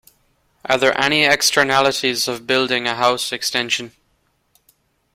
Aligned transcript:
Are 0.65 0.79
there 0.79 0.99
any 0.99 1.25
externalities 1.25 2.27
of 2.27 2.47
building 2.47 2.87
a 2.87 2.95
house 2.95 3.31
extension? 3.31 3.91